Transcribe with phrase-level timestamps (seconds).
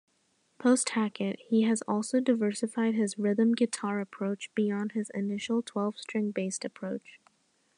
[0.57, 7.19] Post-Hackett, he has also diversified his rhythm guitar approach beyond his initial twelve-string-based approach.